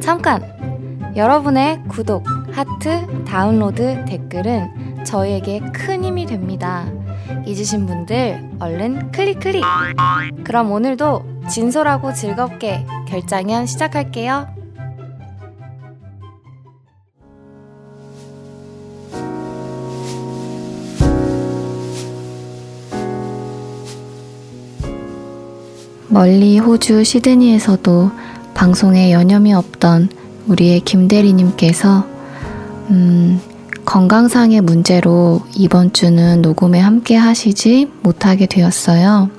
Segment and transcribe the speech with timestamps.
[0.00, 0.42] 잠깐!
[1.16, 6.86] 여러분의 구독, 하트, 다운로드, 댓글은 저희에게 큰 힘이 됩니다.
[7.46, 9.62] 잊으신 분들 얼른 클릭 클릭!
[10.44, 14.57] 그럼 오늘도 진솔하고 즐겁게 결장현 시작할게요.
[26.18, 28.10] 멀리 호주 시드니에서도
[28.52, 30.08] 방송에 여념이 없던
[30.48, 32.04] 우리의 김대리님께서
[32.90, 33.40] 음,
[33.84, 39.30] 건강상의 문제로 이번 주는 녹음에 함께 하시지 못하게 되었어요.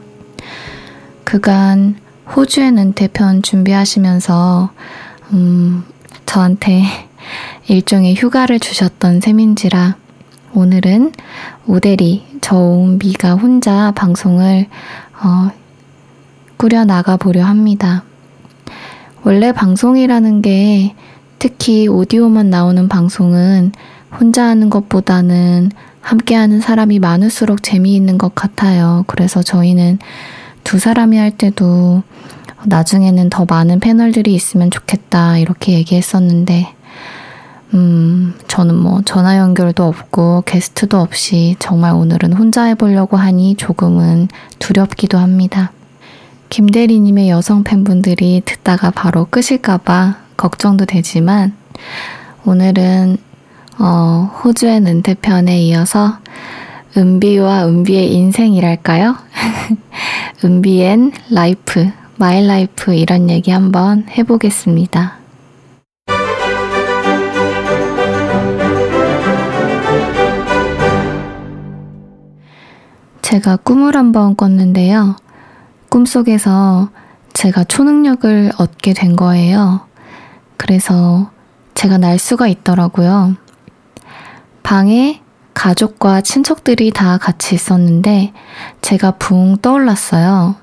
[1.25, 1.97] 그간
[2.33, 4.71] 호주의 은퇴편 준비하시면서
[5.33, 5.83] 음,
[6.25, 6.83] 저한테
[7.67, 9.97] 일종의 휴가를 주셨던 셈인지라
[10.53, 11.11] 오늘은
[11.67, 14.67] 오대리 저온비가 혼자 방송을
[15.21, 15.59] 어,
[16.59, 18.03] 꾸려 나가 보려 합니다.
[19.23, 20.93] 원래 방송이라는 게
[21.39, 23.71] 특히 오디오만 나오는 방송은
[24.19, 25.71] 혼자 하는 것보다는
[26.01, 29.05] 함께 하는 사람이 많을수록 재미있는 것 같아요.
[29.07, 29.99] 그래서 저희는
[30.65, 32.03] 두 사람이 할 때도
[32.65, 36.73] 나중에는 더 많은 패널들이 있으면 좋겠다 이렇게 얘기했었는데
[37.73, 44.27] 음, 저는 뭐 전화 연결도 없고 게스트도 없이 정말 오늘은 혼자 해보려고 하니 조금은
[44.59, 45.71] 두렵기도 합니다.
[46.49, 51.55] 김대리님의 여성 팬분들이 듣다가 바로 끄실까봐 걱정도 되지만
[52.45, 53.17] 오늘은
[53.77, 56.17] 어, 호주의 은퇴편에 이어서
[56.97, 59.15] 은비와 은비의 인생이랄까요?
[60.43, 65.19] 은비 and life, my life 이런 얘기 한번 해보겠습니다.
[73.21, 75.15] 제가 꿈을 한번 꿨는데요.
[75.89, 76.89] 꿈속에서
[77.33, 79.81] 제가 초능력을 얻게 된 거예요.
[80.57, 81.31] 그래서
[81.73, 83.35] 제가 날 수가 있더라고요.
[84.63, 85.21] 방에
[85.53, 88.33] 가족과 친척들이 다 같이 있었는데
[88.81, 90.55] 제가 붕 떠올랐어요.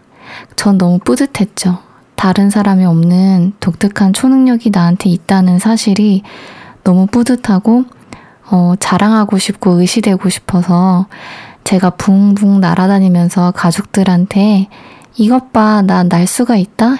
[0.54, 1.78] 전 너무 뿌듯했죠.
[2.14, 6.22] 다른 사람이 없는 독특한 초능력이 나한테 있다는 사실이
[6.82, 7.84] 너무 뿌듯하고
[8.50, 11.06] 어, 자랑하고 싶고 의시되고 싶어서
[11.64, 14.68] 제가 붕붕 날아다니면서 가족들한테
[15.16, 16.96] 이것 봐, 나 날 수가 있다?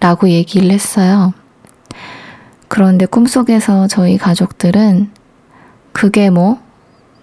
[0.00, 1.32] 라고 얘기를 했어요.
[2.68, 5.10] 그런데 꿈속에서 저희 가족들은
[5.92, 6.58] 그게 뭐?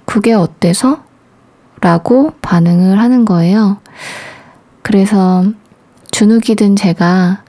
[0.06, 1.04] 그게 어때서?
[1.82, 3.78] 라고 반응을 하는 거예요.
[4.82, 5.46] 그래서
[6.12, 7.44] 주눅이 든 제가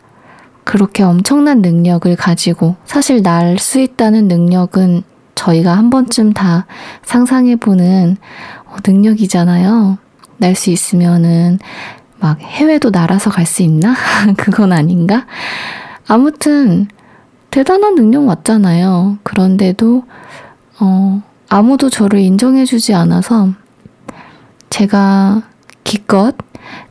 [0.64, 5.02] 그렇게 엄청난 능력을 가지고 사실 날 수 있다는 능력은
[5.34, 6.66] 저희가 한 번쯤 다
[7.04, 8.16] 상상해보는
[8.86, 9.98] 능력이잖아요.
[10.38, 11.58] 날 수 있으면은
[12.18, 13.94] 막 해외도 날아서 갈 수 있나?
[14.36, 15.26] 그건 아닌가?
[16.08, 16.88] 아무튼
[17.50, 19.18] 대단한 능력 맞잖아요.
[19.22, 20.04] 그런데도
[20.80, 23.50] 어, 아무도 저를 인정해주지 않아서
[24.70, 25.42] 제가
[25.84, 26.34] 기껏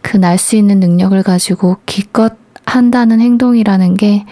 [0.01, 2.33] 그 날 수 있는 능력을 가지고 기껏
[2.65, 4.25] 한다는 행동이라는 게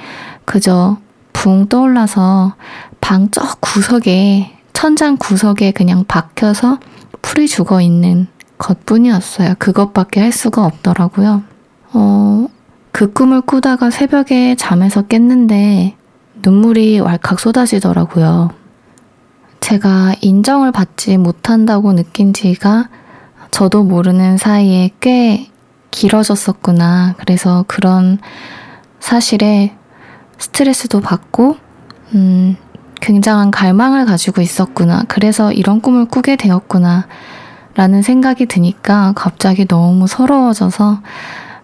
[0.46, 0.98] 그저
[1.34, 2.56] 붕 떠올라서
[3.02, 6.80] 방저 구석에 천장 구석에 그냥 박혀서
[7.22, 8.28] 풀이 죽어 있는
[8.64, 9.56] 것뿐이었어요.
[9.60, 11.44] 그것밖에 할 수가 없더라고요.
[11.92, 12.48] 어,
[12.92, 15.96] 그 꿈을 꾸다가 새벽에 잠에서 깼는데
[16.42, 18.52] 눈물이 왈칵 쏟아지더라고요.
[19.60, 22.90] 제가 인정을 받지 못한다고 느낀 지가
[23.52, 25.50] 저도 모르는 사이에 꽤
[25.92, 27.16] 길어졌었구나.
[27.18, 28.18] 그래서 그런
[29.00, 29.76] 사실에
[30.38, 31.58] 스트레스도 받고,
[32.16, 32.58] 음,
[33.00, 35.04] 굉장한 갈망을 가지고 있었구나.
[35.08, 37.06] 그래서 이런 꿈을 꾸게 되었구나.
[37.76, 41.02] 라는 생각이 드니까 갑자기 너무 서러워져서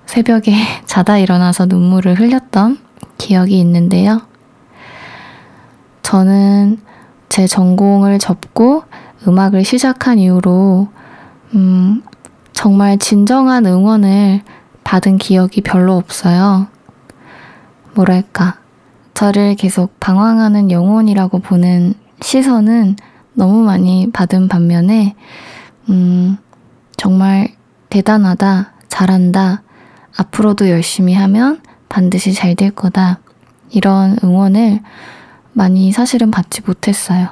[0.06, 0.54] 새벽에
[0.86, 2.80] 자다 일어나서 눈물을 흘렸던
[3.18, 4.22] 기억이 있는데요.
[6.02, 6.80] 저는
[7.30, 8.84] 제 전공을 접고
[9.28, 10.88] 음악을 시작한 이후로,
[11.54, 12.02] 음,
[12.54, 14.42] 정말 진정한 응원을
[14.84, 16.68] 받은 기억이 별로 없어요.
[17.94, 18.56] 뭐랄까,
[19.14, 22.96] 저를 계속 방황하는 영혼이라고 보는 시선은
[23.34, 25.16] 너무 많이 받은 반면에,
[25.90, 26.38] 음,
[26.98, 27.50] 정말
[27.90, 29.64] 대단하다, 잘한다,
[30.16, 33.20] 앞으로도 열심히 하면 반드시 잘 될 거다.
[33.72, 34.82] 이런 응원을
[35.54, 37.30] 많이 사실은 받지 못했어요.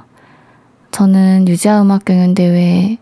[0.92, 2.98] 저는 유지아음악경연대회에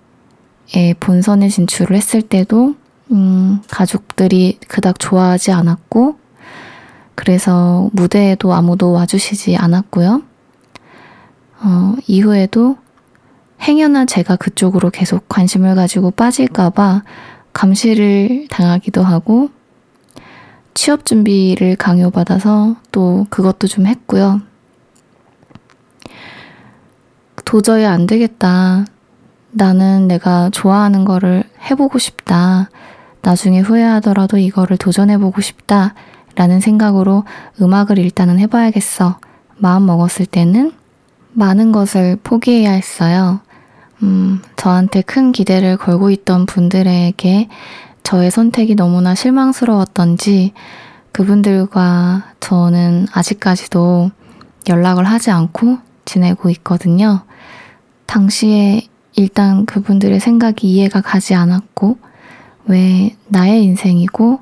[0.99, 2.75] 본선에 진출을 했을 때도,
[3.11, 6.17] 음, 가족들이 그닥 좋아하지 않았고,
[7.15, 10.21] 그래서 무대에도 아무도 와주시지 않았고요.
[11.61, 12.77] 어, 이후에도
[13.67, 17.03] 행여나 제가 그쪽으로 계속 관심을 가지고 빠질까봐
[17.51, 19.49] 감시를 당하기도 하고
[20.75, 24.41] 취업 준비를 강요받아서 또 그것도 좀 했고요.
[27.43, 28.85] 도저히 안 되겠다.
[29.49, 32.69] 나는 내가 좋아하는 거를 해보고 싶다.
[33.21, 35.95] 나중에 후회하더라도 이거를 도전해보고 싶다.
[36.35, 37.23] 라는 생각으로
[37.59, 39.19] 음악을 일단은 해봐야겠어.
[39.57, 40.73] 마음 먹었을 때는
[41.31, 43.39] 많은 것을 포기해야 했어요.
[44.03, 47.49] 음, 저한테 큰 기대를 걸고 있던 분들에게
[48.03, 50.53] 저의 선택이 너무나 실망스러웠던지
[51.11, 54.11] 그분들과 저는 아직까지도
[54.67, 57.21] 연락을 하지 않고 지내고 있거든요.
[58.05, 61.97] 당시에 일단 그분들의 생각이 이해가 가지 않았고,
[62.65, 64.39] 왜 나의 인생이고,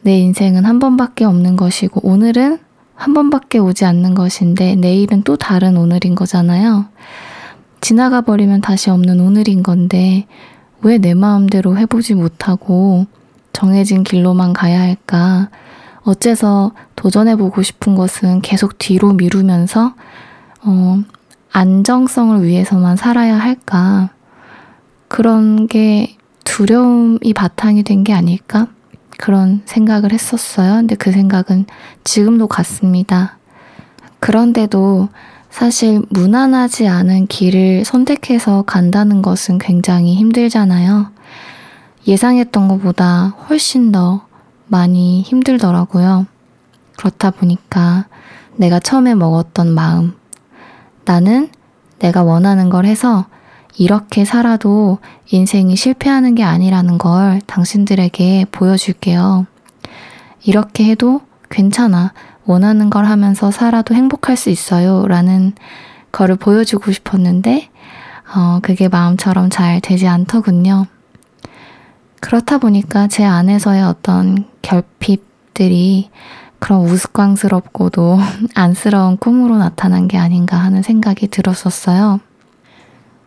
[0.00, 2.58] 내 인생은 한 번밖에 없는 것이고, 오늘은
[2.94, 6.86] 한 번밖에 오지 않는 것인데, 내일은 또 다른 오늘인 거잖아요.
[7.80, 10.26] 지나가 버리면 다시 없는 오늘인 건데,
[10.82, 13.06] 왜 내 마음대로 해보지 못하고,
[13.52, 15.48] 정해진 길로만 가야 할까?
[16.02, 19.94] 어째서 도전해보고 싶은 것은 계속 뒤로 미루면서,
[20.64, 20.98] 어,
[21.52, 24.10] 안정성을 위해서만 살아야 할까?
[25.08, 28.68] 그런 게 두려움이 바탕이 된 게 아닐까?
[29.18, 30.74] 그런 생각을 했었어요.
[30.74, 31.66] 근데 그 생각은
[32.04, 33.38] 지금도 같습니다.
[34.20, 35.08] 그런데도
[35.50, 41.10] 사실 무난하지 않은 길을 선택해서 간다는 것은 굉장히 힘들잖아요.
[42.06, 44.26] 예상했던 것보다 훨씬 더
[44.66, 46.26] 많이 힘들더라고요.
[46.96, 48.06] 그렇다 보니까
[48.56, 50.14] 내가 처음에 먹었던 마음,
[51.04, 51.48] 나는
[51.98, 53.26] 내가 원하는 걸 해서
[53.76, 54.98] 이렇게 살아도
[55.30, 59.46] 인생이 실패하는 게 아니라는 걸 당신들에게 보여줄게요.
[60.44, 62.12] 이렇게 해도 괜찮아.
[62.48, 65.06] 원하는 걸 하면서 살아도 행복할 수 있어요.
[65.06, 65.52] 라는
[66.10, 67.68] 거를 보여주고 싶었는데,
[68.34, 70.86] 어, 그게 마음처럼 잘 되지 않더군요.
[72.20, 76.08] 그렇다 보니까 제 안에서의 어떤 결핍들이
[76.58, 78.18] 그런 우스꽝스럽고도
[78.56, 82.18] 안쓰러운 꿈으로 나타난 게 아닌가 하는 생각이 들었었어요.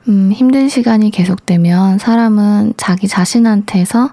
[0.10, 4.10] 음, 힘든 시간이 계속되면 사람은 자기 자신한테서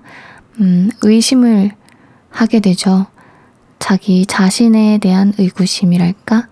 [0.61, 1.71] 음, 의심을
[2.29, 3.07] 하게 되죠.
[3.79, 6.49] 자기 자신에 대한 의구심이랄까?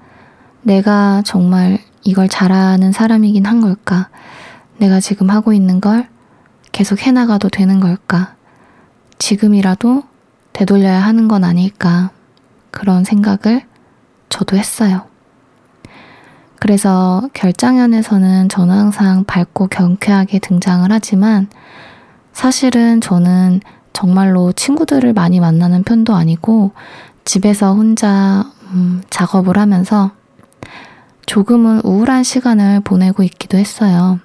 [0.63, 4.09] 내가 정말 이걸 잘하는 사람이긴 한 걸까?
[4.79, 6.09] 내가 지금 하고 있는 걸
[6.73, 8.35] 계속 해나가도 되는 걸까?
[9.19, 10.03] 지금이라도
[10.53, 12.11] 되돌려야 하는 건 아닐까?
[12.71, 13.63] 그런 생각을
[14.29, 15.07] 저도 했어요.
[16.59, 21.49] 그래서 결장연에서는 저는 항상 밝고 경쾌하게 등장을 하지만
[22.33, 23.61] 사실은 저는
[23.93, 26.73] 정말로 친구들을 많이 만나는 편도 아니고
[27.27, 30.13] 집에서 혼자 음, 작업을 하면서
[31.27, 34.21] 조금은 우울한 시간을 보내고 있기도 했어요.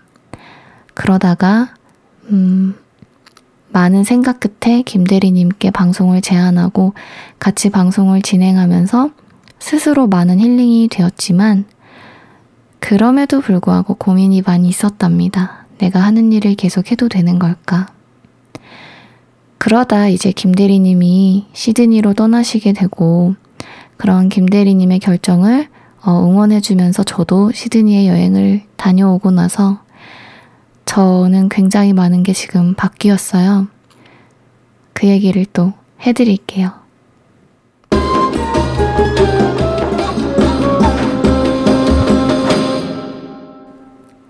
[0.93, 1.73] 그러다가
[2.29, 2.75] 음,
[3.69, 6.93] 많은 생각 끝에 김대리님께 방송을 제안하고
[7.39, 9.09] 같이 방송을 진행하면서
[9.59, 11.65] 스스로 많은 힐링이 되었지만
[12.79, 15.65] 그럼에도 불구하고 고민이 많이 있었답니다.
[15.79, 17.87] 내가 하는 일을 계속 해도 되는 걸까?
[19.61, 23.35] 그러다 이제 김대리님이 시드니로 떠나시게 되고
[23.95, 25.67] 그런 김대리님의 결정을
[26.03, 29.83] 어, 응원해주면서 저도 시드니에 여행을 다녀오고 나서
[30.85, 33.67] 저는 굉장히 많은 게 지금 바뀌었어요.
[34.93, 36.71] 그 얘기를 또 해드릴게요.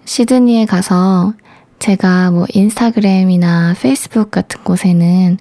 [0.03, 1.32] 시드니에 가서
[1.81, 5.39] 제가 뭐 인스타그램이나 페이스북 같은 곳에는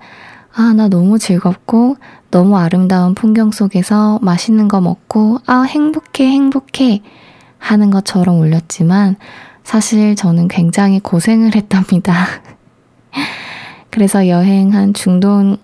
[0.55, 1.99] 아, 나 너무 즐겁고
[2.31, 7.03] 너무 아름다운 풍경 속에서 맛있는 거 먹고 아, 행복해, 행복해
[7.59, 9.17] 하는 것처럼 올렸지만
[9.65, 12.25] 사실 저는 굉장히 고생을 했답니다.
[13.91, 15.59] 그래서 여행한 중동,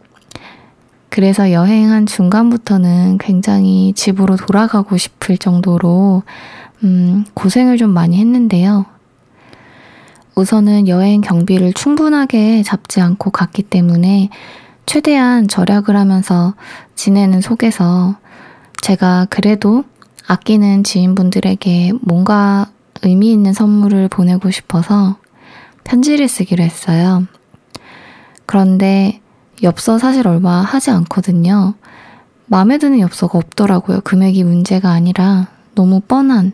[1.09, 6.23] 그래서 여행한 중간부터는 굉장히 집으로 돌아가고 싶을 정도로,
[6.85, 8.85] 음, 고생을 좀 많이 했는데요.
[10.39, 14.29] 우선은 여행 경비를 충분하게 잡지 않고 갔기 때문에
[14.85, 16.55] 최대한 절약을 하면서
[16.95, 18.17] 지내는 속에서
[18.83, 19.85] 제가 그래도
[20.27, 22.67] 아끼는 지인분들에게 뭔가
[23.03, 25.17] 의미 있는 선물을 보내고 싶어서
[25.85, 27.25] 편지를 쓰기로 했어요.
[28.45, 29.23] 그런데
[29.63, 31.73] 엽서 사실 얼마 하지 않거든요.
[32.45, 34.03] 마음에 드는 엽서가 없더라고요.
[34.03, 36.53] 금액이 문제가 아니라 너무 뻔한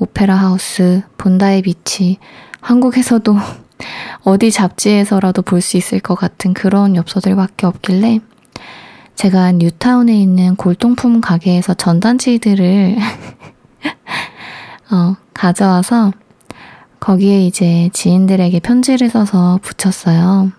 [0.00, 2.18] 오페라 하우스, 본다의 비치,
[2.60, 3.36] 한국에서도
[4.24, 8.20] 어디 잡지에서라도 볼 수 있을 것 같은 그런 엽서들밖에 없길래
[9.14, 12.96] 제가 뉴타운에 있는 골동품 가게에서 전단지들을
[14.92, 16.12] 어, 가져와서
[17.00, 20.52] 거기에 이제 지인들에게 편지를 써서 붙였어요.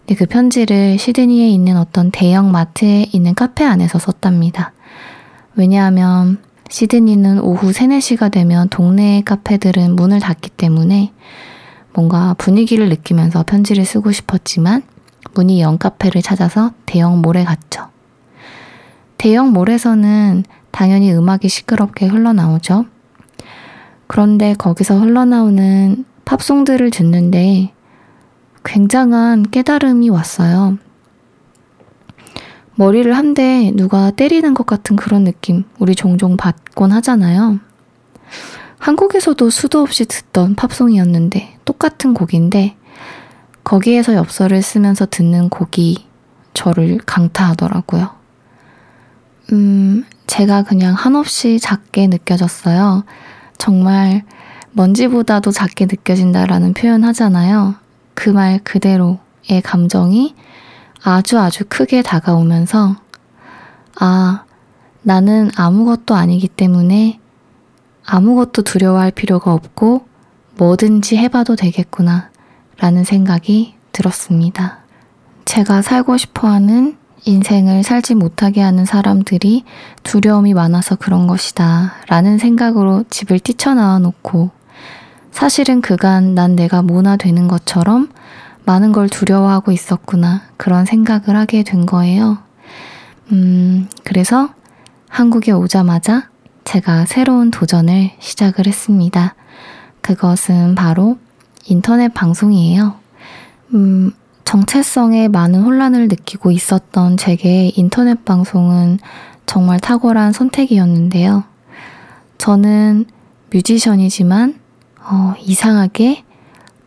[0.00, 4.72] 근데 그 편지를 시드니에 있는 어떤 대형 마트에 있는 카페 안에서 썼답니다.
[5.54, 11.12] 왜냐하면 시드니는 오후 3, 4시가 되면 동네 카페들은 문을 닫기 때문에
[11.92, 14.82] 뭔가 분위기를 느끼면서 편지를 쓰고 싶었지만
[15.34, 17.88] 문이 연 카페를 찾아서 대형 몰에 갔죠.
[19.18, 22.86] 대형 몰에서는 당연히 음악이 시끄럽게 흘러나오죠.
[24.06, 27.72] 그런데 거기서 흘러나오는 팝송들을 듣는데
[28.64, 30.78] 굉장한 깨달음이 왔어요.
[32.76, 37.58] 머리를 한 대 누가 때리는 것 같은 그런 느낌 우리 종종 받곤 하잖아요.
[38.78, 42.76] 한국에서도 수도 없이 듣던 팝송이었는데 똑같은 곡인데
[43.64, 46.06] 거기에서 엽서를 쓰면서 듣는 곡이
[46.52, 48.10] 저를 강타하더라고요.
[49.52, 53.04] 음, 제가 그냥 한없이 작게 느껴졌어요.
[53.58, 54.22] 정말
[54.72, 57.76] 먼지보다도 작게 느껴진다라는 표현 하잖아요.
[58.14, 60.34] 그 말 그대로의 감정이
[61.04, 62.96] 아주 아주 크게 다가오면서,
[64.00, 64.44] 아,
[65.02, 67.20] 나는 아무것도 아니기 때문에
[68.06, 70.06] 아무것도 두려워할 필요가 없고
[70.56, 72.30] 뭐든지 해봐도 되겠구나
[72.78, 74.78] 라는 생각이 들었습니다.
[75.44, 76.96] 제가 살고 싶어 하는
[77.26, 79.64] 인생을 살지 못하게 하는 사람들이
[80.02, 84.50] 두려움이 많아서 그런 것이다 라는 생각으로 집을 뛰쳐나와 놓고
[85.30, 88.08] 사실은 그간 난 내가 모나 되는 것처럼
[88.64, 90.42] 많은 걸 두려워하고 있었구나.
[90.56, 92.38] 그런 생각을 하게 된 거예요.
[93.32, 94.50] 음, 그래서
[95.08, 96.28] 한국에 오자마자
[96.64, 99.34] 제가 새로운 도전을 시작을 했습니다.
[100.00, 101.18] 그것은 바로
[101.66, 102.94] 인터넷 방송이에요.
[103.74, 104.12] 음,
[104.44, 108.98] 정체성에 많은 혼란을 느끼고 있었던 제게 인터넷 방송은
[109.46, 111.44] 정말 탁월한 선택이었는데요.
[112.38, 113.06] 저는
[113.50, 114.58] 뮤지션이지만,
[115.00, 116.23] 어, 이상하게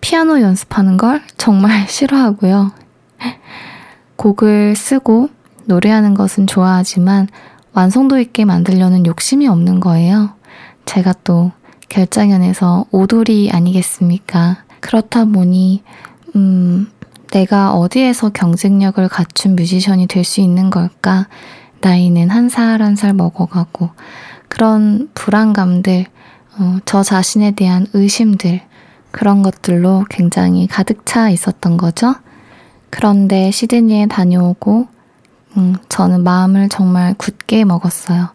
[0.01, 2.71] 피아노 연습하는 걸 정말 싫어하고요.
[4.15, 5.29] 곡을 쓰고
[5.65, 7.27] 노래하는 것은 좋아하지만
[7.73, 10.31] 완성도 있게 만들려는 욕심이 없는 거예요.
[10.85, 11.51] 제가 또
[11.89, 14.63] 결장연에서 오돌이 아니겠습니까?
[14.79, 15.83] 그렇다 보니,
[16.35, 16.89] 음,
[17.31, 21.27] 내가 어디에서 경쟁력을 갖춘 뮤지션이 될 수 있는 걸까?
[21.81, 23.89] 나이는 한 살 한살 먹어가고,
[24.47, 26.05] 그런 불안감들,
[26.57, 28.61] 어, 저 자신에 대한 의심들,
[29.17, 32.13] 그런 것들로 굉장히 가득 차 있었던 거죠.
[32.91, 34.87] 그런데 시드니에 다녀오고,
[35.57, 38.29] 음, 저는 마음을 정말 굳게 먹었어요.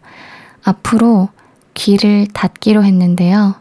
[0.61, 1.29] 앞으로
[1.73, 3.55] 귀를 닫기로 했는데요.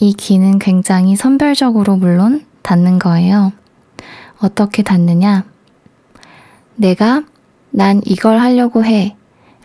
[0.00, 3.52] 이 귀는 굉장히 선별적으로 물론 닫는 거예요.
[4.38, 5.44] 어떻게 닫느냐?
[6.76, 7.24] 내가
[7.72, 9.16] 난 이걸 하려고 해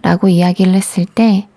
[0.01, 1.47] 라고 이야기를 했을 때,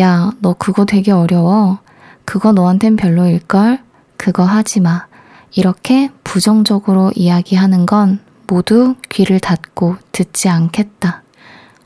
[0.00, 1.80] 야, 너 그거 되게 어려워.
[2.24, 3.83] 그거 너한텐 별로일걸?
[4.24, 5.04] 그거 하지 마.
[5.52, 11.22] 이렇게 부정적으로 이야기하는 건 모두 귀를 닫고 듣지 않겠다.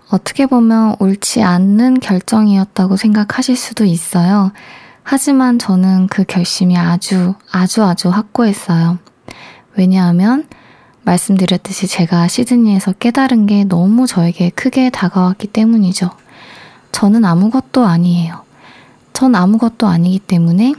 [0.08, 4.52] 어떻게 보면 옳지 않는 결정이었다고 생각하실 수도 있어요.
[5.02, 8.98] 하지만 저는 그 결심이 아주, 아주, 아주 확고했어요.
[9.76, 10.46] 왜냐하면,
[11.02, 16.08] 말씀드렸듯이 제가 시드니에서 깨달은 게 너무 저에게 크게 다가왔기 때문이죠.
[16.92, 18.44] 저는 아무것도 아니에요.
[19.12, 20.74] 전 아무것도 아니기 때문에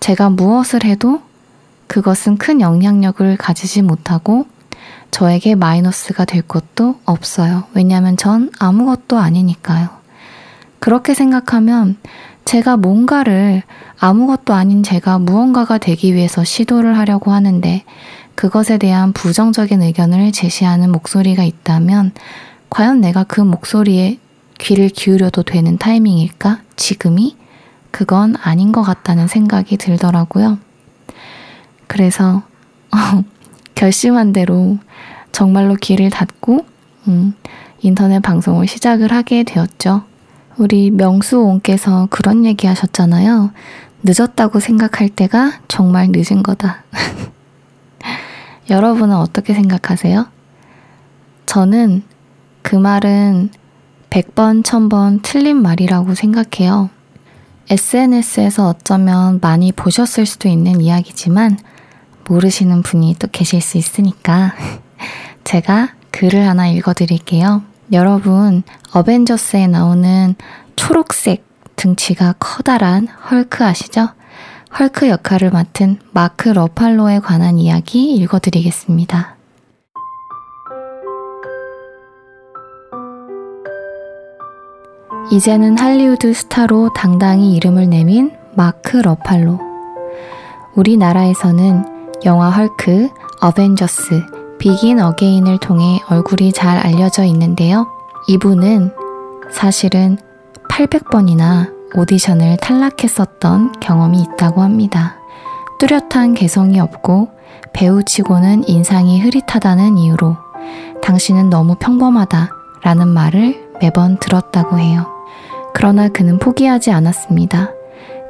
[0.00, 1.22] 제가 무엇을 해도
[1.86, 4.46] 그것은 큰 영향력을 가지지 못하고
[5.10, 7.64] 저에게 마이너스가 될 것도 없어요.
[7.74, 9.88] 왜냐하면 전 아무것도 아니니까요.
[10.78, 11.96] 그렇게 생각하면
[12.44, 13.62] 제가 뭔가를
[13.98, 17.84] 아무것도 아닌 제가 무언가가 되기 위해서 시도를 하려고 하는데
[18.34, 22.12] 그것에 대한 부정적인 의견을 제시하는 목소리가 있다면
[22.70, 24.18] 과연 내가 그 목소리에
[24.58, 26.60] 귀를 기울여도 되는 타이밍일까?
[26.76, 27.36] 지금이?
[27.90, 30.58] 그건 아닌 것 같다는 생각이 들더라고요.
[31.86, 32.42] 그래서
[33.74, 34.78] 결심한 대로
[35.32, 36.66] 정말로 귀를 닫고
[37.08, 37.34] 음,
[37.80, 40.02] 인터넷 방송을 시작을 하게 되었죠.
[40.56, 43.52] 우리 명수옹께서 그런 얘기 하셨잖아요.
[44.02, 46.84] 늦었다고 생각할 때가 정말 늦은 거다.
[48.70, 50.26] 여러분은 어떻게 생각하세요?
[51.46, 52.02] 저는
[52.62, 53.50] 그 말은
[54.10, 56.90] 100번, 1000번 틀린 말이라고 생각해요.
[57.70, 61.58] SNS에서 어쩌면 많이 보셨을 수도 있는 이야기지만
[62.26, 64.54] 모르시는 분이 또 계실 수 있으니까
[65.44, 67.62] 제가 글을 하나 읽어드릴게요.
[67.92, 70.34] 여러분, 어벤져스에 나오는
[70.76, 71.46] 초록색
[71.76, 74.08] 덩치가 커다란 헐크 아시죠?
[74.78, 79.37] 헐크 역할을 맡은 마크 러팔로에 관한 이야기 읽어드리겠습니다.
[85.30, 89.60] 이제는 할리우드 스타로 당당히 이름을 내민 마크 러팔로.
[90.74, 91.84] 우리나라에서는
[92.24, 93.10] 영화 헐크,
[93.42, 94.22] 어벤져스,
[94.58, 97.86] 비긴 어게인을 통해 얼굴이 잘 알려져 있는데요.
[98.26, 98.90] 이분은
[99.52, 100.16] 사실은
[100.70, 105.16] 800번이나 오디션을 탈락했었던 경험이 있다고 합니다.
[105.78, 107.28] 뚜렷한 개성이 없고
[107.74, 110.38] 배우치고는 인상이 흐릿하다는 이유로
[111.02, 112.50] 당신은 너무 평범하다
[112.82, 115.17] 라는 말을 매번 들었다고 해요.
[115.74, 117.70] 그러나 그는 포기하지 않았습니다.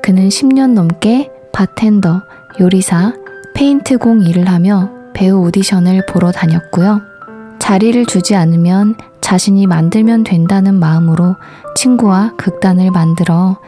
[0.03, 2.23] 그는 10년 넘게 바텐더,
[2.61, 3.13] 요리사,
[3.55, 7.01] 페인트공 일을 하며 배우 오디션을 보러 다녔고요.
[7.59, 11.37] 자리를 주지 않으면 자신이 만들면 된다는 마음으로
[11.75, 13.59] 친구와 극단을 만들어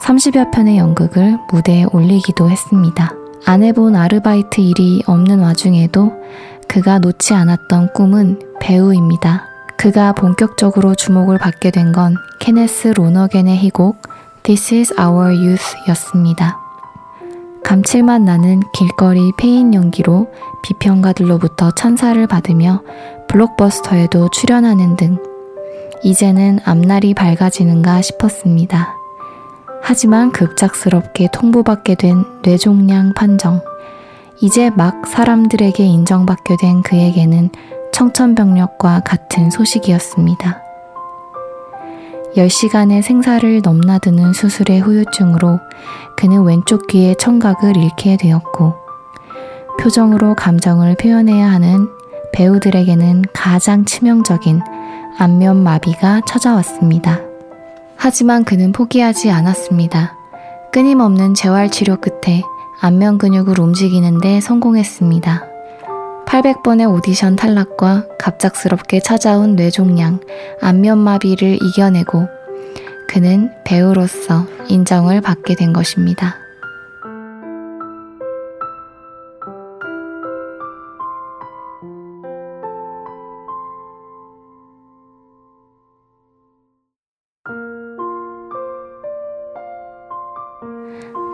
[0.00, 3.12] 30여 편의 연극을 무대에 올리기도 했습니다.
[3.44, 6.12] 안 해본 아르바이트 일이 없는 와중에도
[6.68, 9.49] 그가 놓지 않았던 꿈은 배우입니다.
[9.80, 13.96] 그가 본격적으로 주목을 받게 된 건 케네스 로너겐의 희곡
[14.42, 16.58] This is Our Youth 였습니다.
[17.64, 20.30] 감칠맛 나는 길거리 폐인 연기로
[20.62, 22.82] 비평가들로부터 찬사를 받으며
[23.28, 25.16] 블록버스터에도 출연하는 등
[26.02, 28.94] 이제는 앞날이 밝아지는가 싶었습니다.
[29.82, 33.62] 하지만 급작스럽게 통보받게 된 뇌종양 판정.
[34.42, 37.50] 이제 막 사람들에게 인정받게 된 그에게는
[37.92, 40.62] 청천벽력과 같은 소식이었습니다.
[42.36, 45.58] 10시간의 생사를 넘나드는 수술의 후유증으로
[46.16, 48.74] 그는 왼쪽 귀의 청각을 잃게 되었고,
[49.80, 51.88] 표정으로 감정을 표현해야 하는
[52.32, 54.60] 배우들에게는 가장 치명적인
[55.18, 57.20] 안면 마비가 찾아왔습니다.
[57.96, 60.16] 하지만 그는 포기하지 않았습니다.
[60.72, 62.42] 끊임없는 재활치료 끝에
[62.80, 65.49] 안면 근육을 움직이는데 성공했습니다.
[66.30, 70.20] 800번의 오디션 탈락과 갑작스럽게 찾아온 뇌종양,
[70.62, 72.28] 안면마비를 이겨내고
[73.08, 76.36] 그는 배우로서 인정을 받게 된 것입니다.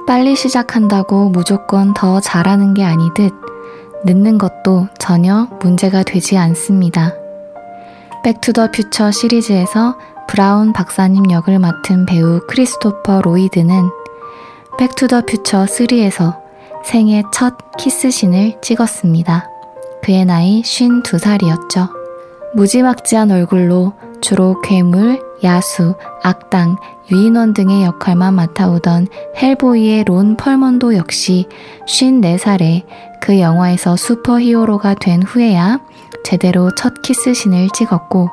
[0.07, 3.56] 빨리 시작한다고 무조건 더 잘하는 게 아니듯
[4.07, 7.13] 늦는 것도 전혀 문제가 되지 않습니다.
[8.23, 13.89] Back to the Future 시리즈에서 브라운 박사님 역을 맡은 배우 크리스토퍼 로이드는
[14.79, 16.39] Back to the Future 3에서
[16.85, 19.49] 생애 첫 키스신을 찍었습니다.
[20.05, 21.91] 그의 나이 52살이었죠.
[22.55, 26.77] 무지막지한 얼굴로 주로 괴물, 야수, 악당,
[27.11, 29.07] 유인원 등의 역할만 맡아오던
[29.41, 31.47] 헬보이의 론 펄먼도 역시
[31.87, 32.85] 54살에
[33.21, 35.81] 그 영화에서 슈퍼 히어로가 된 후에야
[36.25, 38.29] 제대로 첫 키스신을 찍었고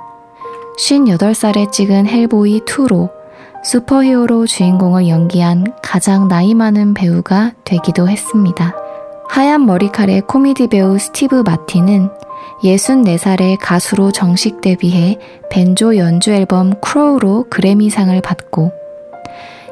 [0.79, 3.11] 58살에 찍은 헬보이 2로
[3.63, 8.75] 슈퍼 히어로 주인공을 연기한 가장 나이 많은 배우가 되기도 했습니다.
[9.29, 12.09] 하얀 머리칼의 코미디 배우 스티브 마틴은
[12.63, 18.71] 64살의 가수로 정식 데뷔해 밴조 연주 앨범 크로우로 그래미상을 받고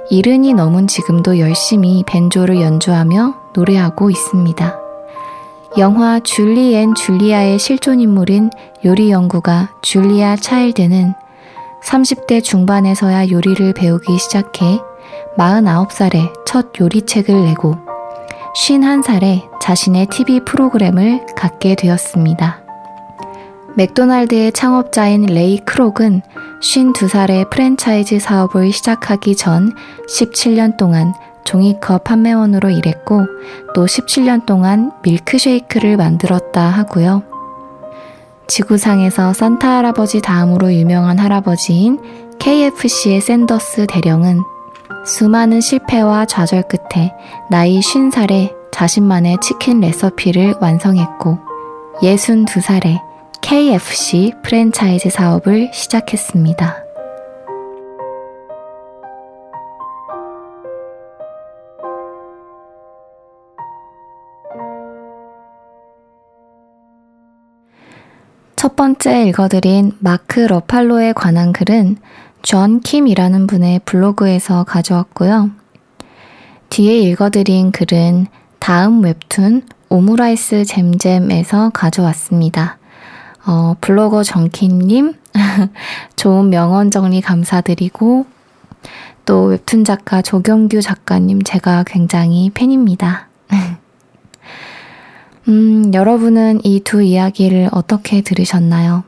[0.09, 4.77] 일흔이 넘은 지금도 열심히 밴조를 연주하며 노래하고 있습니다.
[5.77, 8.49] 영화 줄리 앤 줄리아의 실존 인물인
[8.83, 11.13] 요리 연구가 줄리아 차일드는
[11.85, 14.79] 30대 중반에서야 요리를 배우기 시작해
[15.37, 17.77] 49살에 첫 요리책을 내고
[18.53, 22.60] 51살에 자신의 TV 프로그램을 갖게 되었습니다.
[23.75, 26.21] 맥도날드의 창업자인 레이 크록은
[26.61, 29.73] 52살에 프랜차이즈 사업을 시작하기 전
[30.07, 31.13] 17년 동안
[31.45, 33.25] 종이컵 판매원으로 일했고
[33.73, 37.23] 또 17년 동안 밀크쉐이크를 만들었다 하고요.
[38.47, 41.99] 지구상에서 산타 할아버지 다음으로 유명한 할아버지인
[42.39, 44.41] KFC의 샌더스 대령은
[45.05, 47.13] 수많은 실패와 좌절 끝에
[47.49, 51.39] 나이 50살에 자신만의 치킨 레시피를 완성했고
[52.01, 53.10] 62살에
[53.41, 56.85] KFC 프랜차이즈 사업을 시작했습니다.
[68.55, 71.97] 첫 번째 읽어드린 마크 러팔로에 관한 글은
[72.43, 75.49] 존 킴이라는 분의 블로그에서 가져왔고요.
[76.69, 78.27] 뒤에 읽어드린 글은
[78.59, 82.77] 다음 웹툰 오므라이스 잼잼에서 가져왔습니다.
[83.45, 85.13] 어, 블로거 존 킴님,
[86.15, 88.25] 좋은 명언 정리 감사드리고,
[89.25, 93.27] 또 웹툰 작가 조경규 작가님 제가 굉장히 팬입니다.
[95.47, 99.03] 음, 여러분은 이 두 이야기를 어떻게 들으셨나요?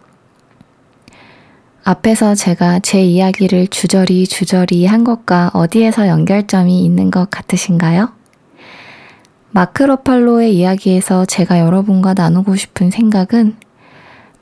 [1.84, 8.10] 앞에서 제가 제 이야기를 주저리 주저리 한 것과 어디에서 연결점이 있는 것 같으신가요?
[9.52, 13.58] 마크로팔로의 이야기에서 제가 여러분과 나누고 싶은 생각은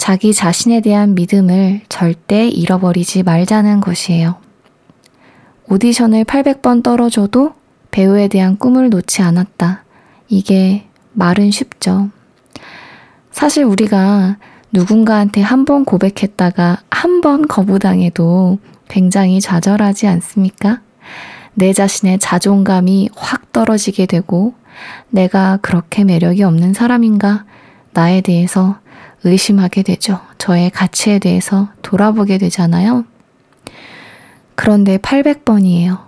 [0.01, 4.37] 자기 자신에 대한 믿음을 절대 잃어버리지 말자는 것이에요.
[5.69, 7.53] 오디션을 800번 떨어져도
[7.91, 9.83] 배우에 대한 꿈을 놓지 않았다.
[10.27, 12.09] 이게 말은 쉽죠.
[13.29, 14.37] 사실 우리가
[14.71, 20.81] 누군가한테 한 번 고백했다가 한 번 거부당해도 굉장히 좌절하지 않습니까?
[21.53, 24.55] 내 자신의 자존감이 확 떨어지게 되고
[25.11, 27.45] 내가 그렇게 매력이 없는 사람인가?
[27.93, 28.80] 나에 대해서
[29.23, 30.19] 의심하게 되죠.
[30.37, 33.05] 저의 가치에 대해서 돌아보게 되잖아요.
[34.55, 35.99] 그런데 800번이에요.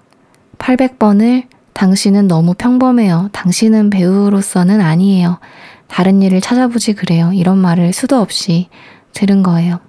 [0.57, 3.29] 800번을 당신은 너무 평범해요.
[3.31, 5.39] 당신은 배우로서는 아니에요.
[5.87, 7.31] 다른 일을 찾아보지 그래요.
[7.33, 8.69] 이런 말을 수도 없이
[9.13, 9.79] 들은 거예요.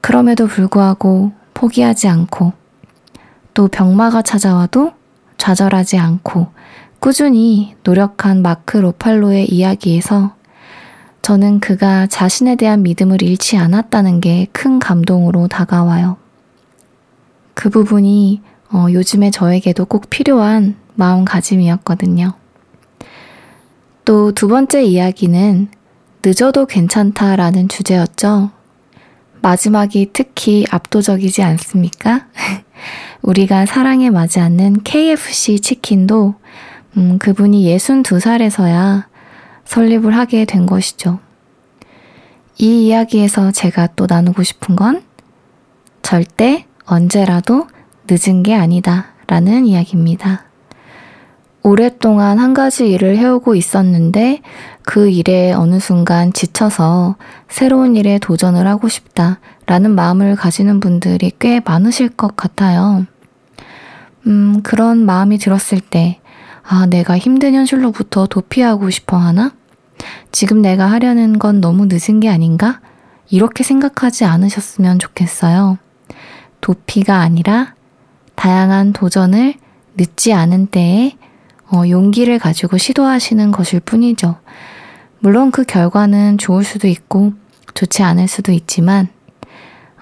[0.00, 2.52] 그럼에도 불구하고 포기하지 않고
[3.54, 4.92] 또 병마가 찾아와도
[5.38, 6.48] 좌절하지 않고
[7.00, 10.35] 꾸준히 노력한 마크 로팔로의 이야기에서
[11.26, 16.18] 저는 그가 자신에 대한 믿음을 잃지 않았다는 게 큰 감동으로 다가와요.
[17.52, 22.32] 그 부분이 어, 요즘에 저에게도 꼭 필요한 마음가짐이었거든요.
[24.04, 25.66] 또 두 번째 이야기는
[26.24, 28.52] 늦어도 괜찮다라는 주제였죠.
[29.42, 32.26] 마지막이 특히 압도적이지 않습니까?
[33.22, 36.36] 우리가 사랑에 맞지 않는 KFC 치킨도
[36.96, 39.15] 음, 그분이 62살에서야
[39.66, 41.18] 설립을 하게 된 것이죠.
[42.58, 45.02] 이 이야기에서 제가 또 나누고 싶은 건
[46.02, 47.66] 절대 언제라도
[48.08, 50.44] 늦은 게 아니다 라는 이야기입니다.
[51.62, 54.40] 오랫동안 한 가지 일을 해오고 있었는데
[54.82, 57.16] 그 일에 어느 순간 지쳐서
[57.48, 63.04] 새로운 일에 도전을 하고 싶다 라는 마음을 가지는 분들이 꽤 많으실 것 같아요.
[64.28, 66.20] 음, 그런 마음이 들었을 때,
[66.68, 69.52] 아, 내가 힘든 현실로부터 도피하고 싶어 하나?
[70.32, 72.80] 지금 내가 하려는 건 너무 늦은 게 아닌가?
[73.30, 75.78] 이렇게 생각하지 않으셨으면 좋겠어요.
[76.60, 77.74] 도피가 아니라
[78.34, 79.54] 다양한 도전을
[79.96, 81.16] 늦지 않은 때에
[81.72, 84.36] 어, 용기를 가지고 시도하시는 것일 뿐이죠.
[85.20, 87.32] 물론 그 결과는 좋을 수도 있고
[87.74, 89.08] 좋지 않을 수도 있지만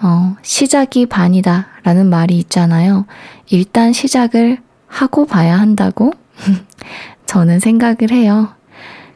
[0.03, 3.07] 어, 시작이 반이다 라는 말이 있잖아요.
[3.49, 6.13] 일단 시작을 하고 봐야 한다고
[7.27, 8.49] 저는 생각을 해요.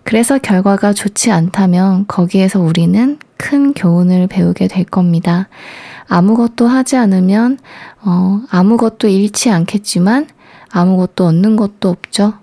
[0.04, 5.48] 그래서 결과가 좋지 않다면 거기에서 우리는 큰 교훈을 배우게 될 겁니다.
[6.06, 7.58] 아무것도 하지 않으면
[8.02, 10.26] 어, 아무것도 잃지 않겠지만
[10.70, 12.34] 아무것도 얻는 것도 없죠.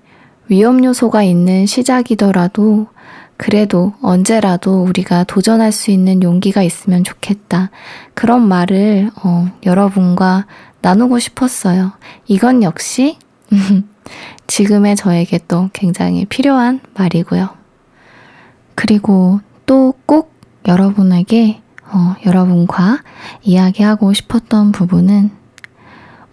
[0.48, 2.88] 위험 요소가 있는 시작이더라도
[3.38, 7.72] 그래도 언제라도 우리가 도전할 수 있는 용기가 있으면 좋겠다.
[8.14, 10.46] 그런 말을 어, 여러분과
[10.82, 11.94] 나누고 싶었어요.
[12.28, 13.18] 이건 역시
[14.48, 17.50] 지금의 저에게 또 굉장히 필요한 말이고요.
[18.76, 20.36] 그리고 또 꼭
[20.68, 23.00] 여러분에게 어, 여러분과
[23.44, 25.30] 이야기하고 싶었던 부분은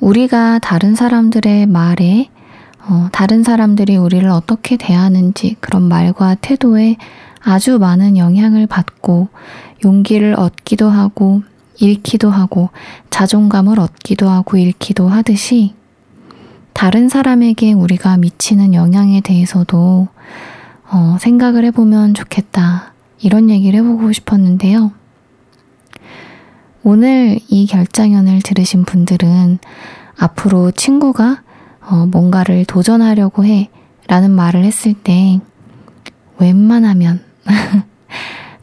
[0.00, 2.28] 우리가 다른 사람들의 말에
[2.84, 6.96] 어, 다른 사람들이 우리를 어떻게 대하는지 그런 말과 태도에
[7.40, 9.28] 아주 많은 영향을 받고
[9.84, 11.42] 용기를 얻기도 하고
[11.78, 12.70] 잃기도 하고
[13.10, 15.74] 자존감을 얻기도 하고 잃기도 하듯이
[16.82, 20.08] 다른 사람에게 우리가 미치는 영향에 대해서도
[20.90, 22.92] 어, 생각을 해보면 좋겠다.
[23.20, 24.90] 이런 얘기를 해보고 싶었는데요.
[26.82, 29.60] 오늘 이 결장연을 들으신 분들은
[30.18, 31.44] 앞으로 친구가
[31.82, 33.70] 어, 뭔가를 도전하려고 해
[34.08, 35.38] 라는 말을 했을 때
[36.38, 37.22] 웬만하면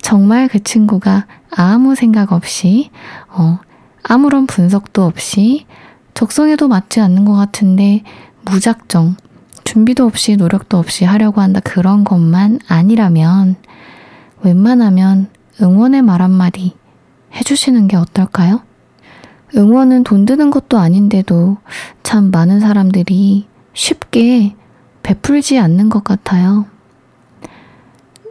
[0.01, 2.89] 정말 그 친구가 아무 생각 없이
[3.29, 3.59] 어,
[4.03, 5.65] 아무런 분석도 없이
[6.19, 8.03] 적성에도 맞지 않는 것 같은데
[8.41, 9.15] 무작정
[9.63, 13.55] 준비도 없이 노력도 없이 하려고 한다 그런 것만 아니라면
[14.41, 15.29] 웬만하면
[15.61, 16.75] 응원의 말 한마디
[17.33, 18.63] 해주시는 게 어떨까요?
[19.55, 21.55] 응원은 돈 드는 것도 아닌데도
[22.03, 24.57] 참 많은 사람들이 쉽게
[25.03, 26.65] 베풀지 않는 것 같아요.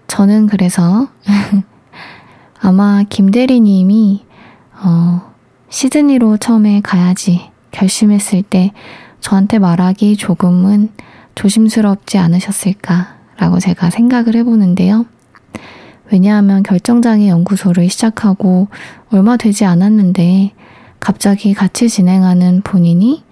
[0.09, 1.09] 저는 그래서
[2.61, 4.27] 아마 김대리님이
[4.75, 5.33] 어,
[5.71, 8.73] 시드니로 처음에 가야지 결심했을 때
[9.21, 10.89] 저한테 말하기 조금은
[11.37, 15.07] 조심스럽지 않으셨을까라고 제가 생각을 해보는데요.
[16.11, 18.67] 왜냐하면 결정장애 연구소를 시작하고
[19.13, 20.55] 얼마 되지 않았는데
[20.99, 23.23] 갑자기 같이 진행하는 본인이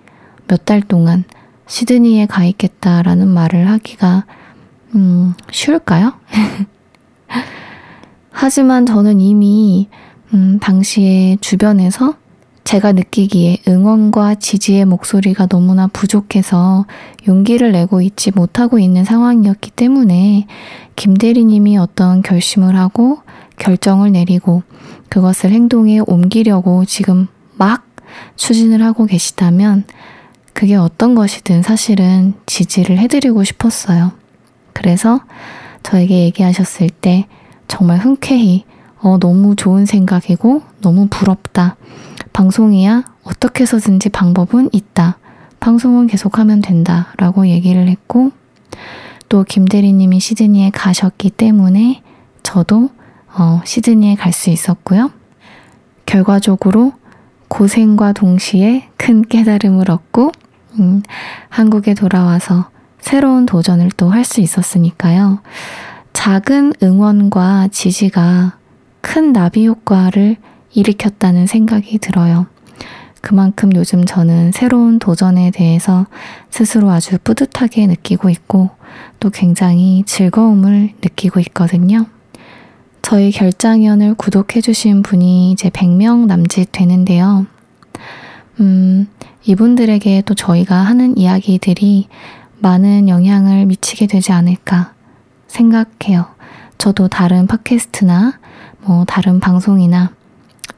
[0.46, 1.24] 몇 달 동안
[1.66, 4.26] 시드니에 가 있겠다라는 말을 하기가
[4.94, 6.12] 음, 쉬울까요?
[8.30, 9.88] 하지만 저는 이미
[10.32, 12.14] 음, 당시에 주변에서
[12.66, 16.84] 제가 느끼기에 응원과 지지의 목소리가 너무나 부족해서
[17.28, 20.48] 용기를 내고 있지 못하고 있는 상황이었기 때문에
[20.96, 23.20] 김대리님이 어떤 결심을 하고
[23.56, 24.64] 결정을 내리고
[25.08, 27.86] 그것을 행동에 옮기려고 지금 막
[28.34, 29.84] 추진을 하고 계시다면
[30.52, 34.10] 그게 어떤 것이든 사실은 지지를 해드리고 싶었어요.
[34.72, 35.20] 그래서
[35.84, 37.28] 저에게 얘기하셨을 때
[37.68, 38.64] 정말 흔쾌히
[38.98, 41.76] 어, 너무 좋은 생각이고 너무 부럽다.
[42.36, 45.16] 방송이야 어떻게 해서든지 방법은 있다.
[45.58, 47.14] 방송은 계속하면 된다.
[47.16, 48.30] 라고 얘기를 했고
[49.30, 52.02] 또 김대리님이 시드니에 가셨기 때문에
[52.42, 52.90] 저도
[53.38, 55.12] 어, 시드니에 갈 수 있었고요.
[56.04, 56.92] 결과적으로
[57.48, 60.30] 고생과 동시에 큰 깨달음을 얻고
[60.78, 61.02] 음,
[61.48, 62.68] 한국에 돌아와서
[63.00, 65.40] 새로운 도전을 또 할 수 있었으니까요.
[66.12, 68.58] 작은 응원과 지지가
[69.00, 70.36] 큰 나비 효과를
[70.76, 72.46] 일으켰다는 생각이 들어요.
[73.22, 76.06] 그만큼 요즘 저는 새로운 도전에 대해서
[76.50, 78.70] 스스로 아주 뿌듯하게 느끼고 있고
[79.18, 82.06] 또 굉장히 즐거움을 느끼고 있거든요.
[83.02, 87.46] 저희 결장연을 구독해주신 분이 이제 100명 남짓 되는데요.
[88.60, 89.08] 음,
[89.44, 92.08] 이분들에게 또 저희가 하는 이야기들이
[92.58, 94.92] 많은 영향을 미치게 되지 않을까
[95.46, 96.26] 생각해요.
[96.78, 98.38] 저도 다른 팟캐스트나
[98.80, 100.15] 뭐 다른 방송이나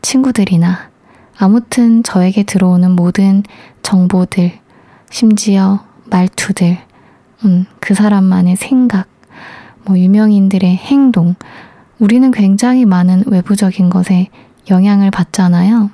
[0.02, 0.90] 친구들이나
[1.38, 3.42] 아무튼 저에게 들어오는 모든
[3.82, 4.52] 정보들,
[5.11, 6.78] 심지어 말투들,
[7.44, 9.06] 음, 그 사람만의 생각,
[9.84, 11.37] 뭐 유명인들의 행동,
[11.98, 14.28] 우리는 굉장히 많은 외부적인 것에
[14.70, 15.90] 영향을 받잖아요.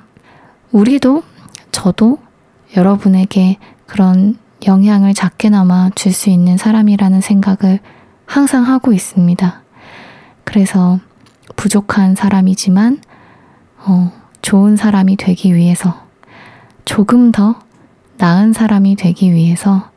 [0.71, 1.23] 우리도,
[1.71, 2.17] 저도
[2.75, 7.79] 여러분에게 그런 영향을 작게나마 줄 수 있는 사람이라는 생각을
[8.25, 9.61] 항상 하고 있습니다.
[10.43, 10.99] 그래서
[11.55, 12.99] 부족한 사람이지만,
[13.87, 15.95] 어, 좋은 사람이 되기 위해서,
[16.85, 17.59] 조금 더
[18.17, 19.89] 나은 사람이 되기 위해서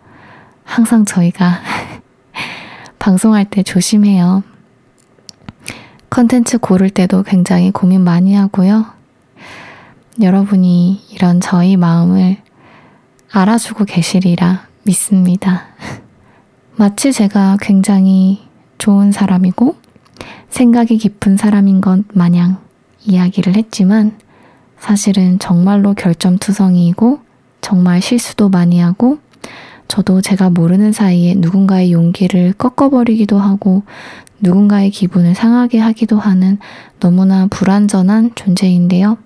[0.65, 1.61] 항상 저희가
[2.99, 4.43] 방송할 때 조심해요.
[6.11, 8.87] 컨텐츠 고를 때도 굉장히 고민 많이 하고요.
[10.21, 12.37] 여러분이 이런 저희 마음을
[13.31, 15.67] 알아주고 계시리라 믿습니다.
[16.77, 18.49] 마치 제가 굉장히
[18.79, 19.77] 좋은 사람이고
[20.51, 22.59] 생각이 깊은 사람인 것 마냥
[23.05, 24.19] 이야기를 했지만
[24.79, 27.21] 사실은 정말로 결점투성이이고
[27.61, 29.19] 정말 실수도 많이 하고
[29.89, 33.83] 저도 제가 모르는 사이에 누군가의 용기를 꺾어버리기도 하고
[34.41, 36.59] 누군가의 기분을 상하게 하기도 하는
[37.01, 39.17] 너무나 불완전한 존재인데요.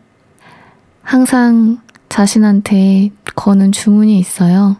[1.03, 4.77] 항상 자신한테 거는 주문이 있어요.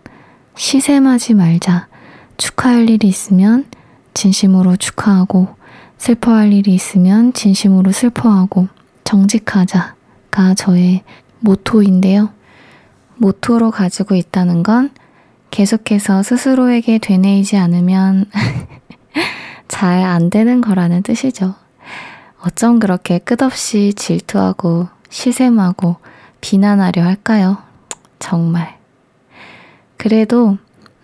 [0.57, 1.89] 시샘하지 말자.
[2.37, 3.67] 축하할 일이 있으면
[4.15, 5.49] 진심으로 축하하고
[5.99, 8.69] 슬퍼할 일이 있으면 진심으로 슬퍼하고
[9.13, 11.03] 정직하자가 저의
[11.41, 12.31] 모토인데요.
[13.17, 14.91] 모토로 가지고 있다는 건
[15.51, 18.25] 계속해서 스스로에게 되뇌이지 않으면
[19.69, 21.55] 잘 안 되는 거라는 뜻이죠.
[22.41, 25.97] 어쩜 그렇게 끝없이 질투하고 시샘하고
[26.41, 27.59] 비난하려 할까요?
[28.19, 28.79] 정말.
[29.99, 30.57] 그래도,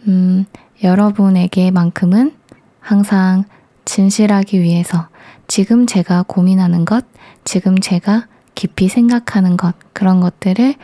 [0.06, 0.46] 음,
[0.82, 2.34] 여러분에게만큼은
[2.80, 3.44] 항상
[3.84, 5.08] 진실하기 위해서
[5.46, 7.04] 지금 제가 고민하는 것,
[7.44, 10.74] 지금 제가 깊이 생각하는 것, 그런 것들을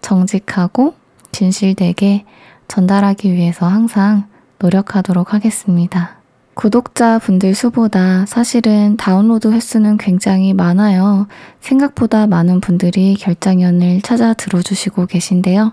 [0.00, 0.94] 정직하고
[1.32, 2.24] 진실되게
[2.68, 4.26] 전달하기 위해서 항상
[4.58, 6.22] 노력하도록 하겠습니다.
[6.54, 11.26] 구독자 분들 수보다 사실은 다운로드 횟수는 굉장히 많아요.
[11.60, 15.72] 생각보다 많은 분들이 결장연을 찾아 들어주시고 계신데요.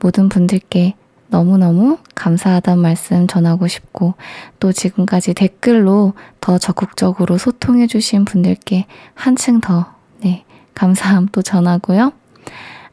[0.00, 0.94] 모든 분들께
[1.34, 4.14] 너무너무 감사하다는 말씀 전하고 싶고,
[4.60, 9.86] 또 지금까지 댓글로 더 적극적으로 소통해 주신 분들께 한층 더,
[10.22, 10.44] 네,
[10.74, 12.12] 감사함 또 전하고요.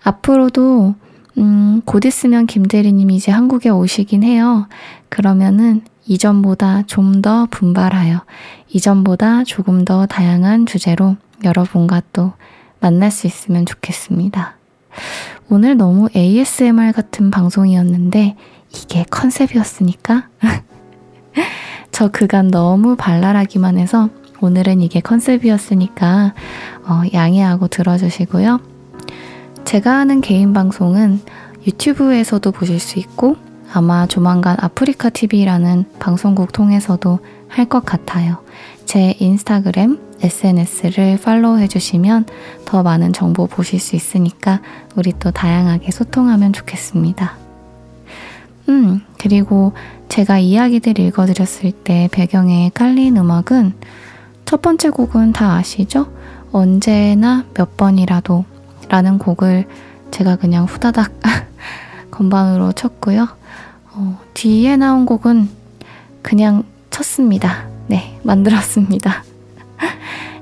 [0.04, 0.96] 앞으로도
[1.38, 4.68] 음, 곧 있으면 김대리님이 이제 한국에 오시긴 해요.
[5.10, 8.26] 그러면은 이전보다 좀 더 분발하여
[8.70, 12.34] 이전보다 조금 더 다양한 주제로 여러분과 또
[12.80, 14.61] 만날 수 있으면 좋겠습니다.
[15.50, 18.36] 오늘 너무 ASMR 같은 방송이었는데
[18.74, 20.28] 이게 컨셉이었으니까
[21.92, 26.34] 저 그간 너무 발랄하기만 해서 오늘은 이게 컨셉이었으니까
[26.86, 28.60] 어, 양해하고 들어주시고요.
[29.66, 31.22] 제가 하는 개인 방송은
[31.68, 33.36] 유튜브에서도 보실 수 있고
[33.72, 38.38] 아마 조만간 아프리카 TV라는 방송국 통해서도 할 것 같아요.
[38.86, 42.26] 제 인스타그램, SNS를 팔로우 해주시면
[42.66, 44.62] 더 많은 정보 보실 수 있으니까
[44.96, 47.34] 우리 또 다양하게 소통하면 좋겠습니다.
[48.70, 49.74] 음, 그리고
[50.10, 53.74] 제가 이야기들 읽어드렸을 때 배경에 깔린 음악은
[54.46, 56.12] 첫 번째 곡은 다 아시죠?
[56.52, 58.46] 언제나 몇 번이라도
[58.90, 59.68] 라는 곡을
[60.12, 61.14] 제가 그냥 후다닥
[62.12, 63.28] 건반으로 쳤고요.
[63.94, 65.50] 어, 뒤에 나온 곡은
[66.22, 67.68] 그냥 쳤습니다.
[67.88, 69.24] 네, 만들었습니다.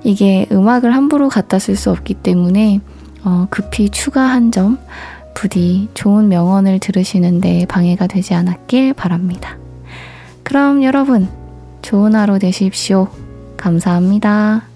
[0.04, 2.80] 이게 음악을 함부로 갖다 쓸 수 없기 때문에
[3.24, 4.78] 어, 급히 추가한 점
[5.34, 9.58] 부디 좋은 명언을 들으시는데 방해가 되지 않았길 바랍니다.
[10.44, 11.28] 그럼 여러분
[11.82, 13.08] 좋은 하루 되십시오.
[13.58, 14.69] 감사합니다.